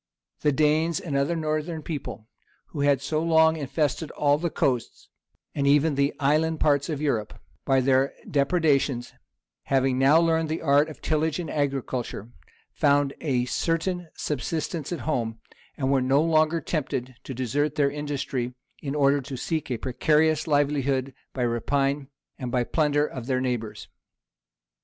[0.39, 2.27] The Danes and other northern people,
[2.69, 5.09] who had so long infested all the coasts,
[5.53, 9.13] and even the island parts of Europe, by their depredations,
[9.65, 12.31] having now learned the arts of tillage and agriculture,
[12.71, 15.39] found a certain subsistence at home,
[15.77, 20.47] and were no longer tempted to desert their industry, in order to seek a precarious
[20.47, 22.07] livelihood by rapine
[22.39, 23.87] and by the plunder of their neighbors.